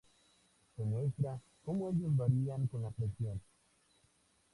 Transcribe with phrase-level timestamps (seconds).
[0.75, 3.39] Se muestra como ellos varían con la presión.